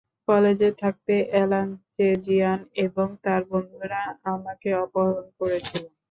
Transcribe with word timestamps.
কলেজে 0.27 0.69
থাকতে 0.81 1.13
এলানচেজিয়ান 1.41 2.59
এবং 2.85 3.07
তার 3.23 3.41
বন্ধুরা 3.49 4.01
আমাকে 4.31 4.69
অপহরণ 4.83 5.27
করেছিল। 5.39 5.83